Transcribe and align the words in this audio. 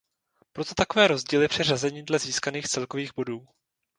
Proto 0.53 0.75
takové 0.75 1.07
rozdíly 1.07 1.47
při 1.47 1.63
řazení 1.63 2.03
dle 2.05 2.19
získaných 2.19 2.67
celkových 2.67 3.15
bodů. 3.15 3.47